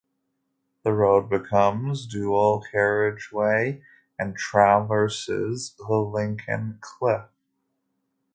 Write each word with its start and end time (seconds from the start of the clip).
The 0.81 0.93
road 0.93 1.29
becomes 1.29 2.07
dual 2.07 2.65
carriageway 2.71 3.83
and 4.17 4.35
traverses 4.35 5.75
the 5.77 5.93
Lincoln 5.93 6.79
Cliff. 6.81 7.29